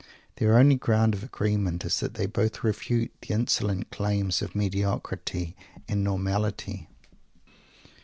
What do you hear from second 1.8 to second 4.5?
is that they both refute the insolent claims